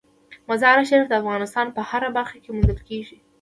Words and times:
مزارشریف 0.49 1.05
د 1.07 1.13
افغانستان 1.21 1.67
په 1.75 1.81
هره 1.89 2.09
برخه 2.17 2.37
کې 2.43 2.49
موندل 2.55 2.79
کېږي. 2.89 3.17